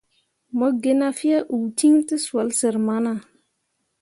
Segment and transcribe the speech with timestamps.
[0.57, 3.13] Mo ge na fyee uul ciŋ tǝsoole sər mana.